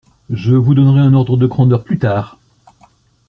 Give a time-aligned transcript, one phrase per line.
[0.31, 2.39] je vous donnerai un ordre de grandeur plus tard,